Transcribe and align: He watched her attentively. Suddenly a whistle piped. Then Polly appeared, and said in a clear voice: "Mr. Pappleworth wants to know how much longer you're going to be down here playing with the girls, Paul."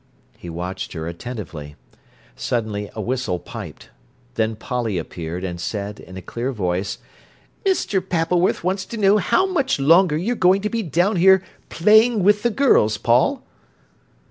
He 0.35 0.49
watched 0.49 0.93
her 0.93 1.07
attentively. 1.07 1.75
Suddenly 2.35 2.89
a 2.95 3.01
whistle 3.01 3.37
piped. 3.37 3.91
Then 4.33 4.55
Polly 4.55 4.97
appeared, 4.97 5.43
and 5.43 5.61
said 5.61 5.99
in 5.99 6.17
a 6.17 6.23
clear 6.23 6.51
voice: 6.51 6.97
"Mr. 7.67 7.99
Pappleworth 8.01 8.63
wants 8.63 8.83
to 8.85 8.97
know 8.97 9.17
how 9.19 9.45
much 9.45 9.79
longer 9.79 10.17
you're 10.17 10.35
going 10.35 10.61
to 10.63 10.69
be 10.69 10.81
down 10.81 11.17
here 11.17 11.43
playing 11.69 12.23
with 12.23 12.41
the 12.41 12.49
girls, 12.49 12.97
Paul." 12.97 13.43